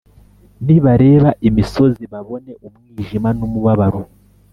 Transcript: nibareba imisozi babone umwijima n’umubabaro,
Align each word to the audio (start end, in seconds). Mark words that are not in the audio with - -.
nibareba 0.65 1.29
imisozi 1.47 2.03
babone 2.11 2.51
umwijima 2.67 3.29
n’umubabaro, 3.37 4.01